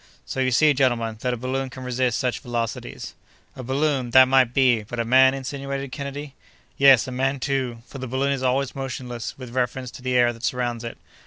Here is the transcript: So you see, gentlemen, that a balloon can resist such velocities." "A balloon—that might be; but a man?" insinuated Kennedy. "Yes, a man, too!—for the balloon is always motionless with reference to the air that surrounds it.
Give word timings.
So 0.25 0.39
you 0.39 0.49
see, 0.49 0.73
gentlemen, 0.73 1.17
that 1.21 1.31
a 1.31 1.37
balloon 1.37 1.69
can 1.69 1.83
resist 1.83 2.17
such 2.17 2.39
velocities." 2.39 3.13
"A 3.55 3.61
balloon—that 3.61 4.27
might 4.27 4.51
be; 4.51 4.81
but 4.81 4.99
a 4.99 5.05
man?" 5.05 5.35
insinuated 5.35 5.91
Kennedy. 5.91 6.33
"Yes, 6.75 7.07
a 7.07 7.11
man, 7.11 7.39
too!—for 7.39 7.99
the 7.99 8.07
balloon 8.07 8.31
is 8.31 8.41
always 8.41 8.73
motionless 8.75 9.37
with 9.37 9.53
reference 9.53 9.91
to 9.91 10.01
the 10.01 10.15
air 10.15 10.33
that 10.33 10.41
surrounds 10.43 10.83
it. 10.83 10.97